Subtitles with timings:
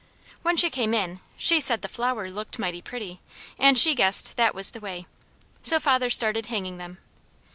[0.41, 3.19] When she came in she said the flower looked mighty pretty,
[3.59, 5.05] and she guessed that was the way,
[5.61, 6.97] so father started hanging them.